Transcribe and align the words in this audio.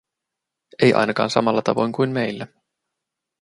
Ei 0.81 0.93
ainakaan 0.93 1.29
samalla 1.29 1.61
tavoin 1.61 1.91
kuin 1.91 2.09
meillä. 2.09 2.47